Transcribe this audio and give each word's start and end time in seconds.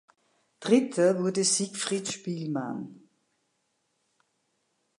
Dritter 0.61 1.19
wurde 1.19 1.43
Siegfried 1.43 2.11
Spielmann. 2.11 3.05